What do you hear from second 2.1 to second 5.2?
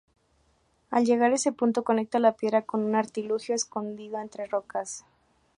la piedra con un artilugio escondido entre rocas.